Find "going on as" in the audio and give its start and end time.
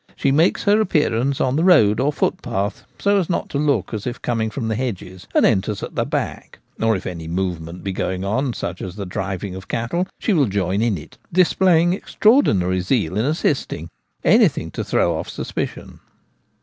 7.91-8.95